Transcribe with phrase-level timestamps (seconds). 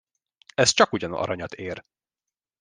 [0.53, 1.85] Ez csakugyan aranyat ér!